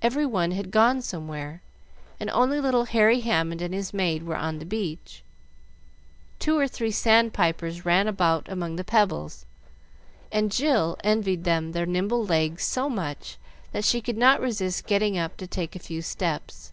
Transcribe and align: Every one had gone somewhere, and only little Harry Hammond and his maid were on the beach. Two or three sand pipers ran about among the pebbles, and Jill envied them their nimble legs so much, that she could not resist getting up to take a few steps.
Every 0.00 0.24
one 0.24 0.52
had 0.52 0.70
gone 0.70 1.02
somewhere, 1.02 1.60
and 2.18 2.30
only 2.30 2.58
little 2.58 2.84
Harry 2.86 3.20
Hammond 3.20 3.60
and 3.60 3.74
his 3.74 3.92
maid 3.92 4.22
were 4.22 4.34
on 4.34 4.60
the 4.60 4.64
beach. 4.64 5.22
Two 6.38 6.56
or 6.58 6.66
three 6.66 6.90
sand 6.90 7.34
pipers 7.34 7.84
ran 7.84 8.08
about 8.08 8.48
among 8.48 8.76
the 8.76 8.82
pebbles, 8.84 9.44
and 10.32 10.50
Jill 10.50 10.96
envied 11.04 11.44
them 11.44 11.72
their 11.72 11.84
nimble 11.84 12.24
legs 12.24 12.62
so 12.64 12.88
much, 12.88 13.36
that 13.72 13.84
she 13.84 14.00
could 14.00 14.16
not 14.16 14.40
resist 14.40 14.86
getting 14.86 15.18
up 15.18 15.36
to 15.36 15.46
take 15.46 15.76
a 15.76 15.80
few 15.80 16.00
steps. 16.00 16.72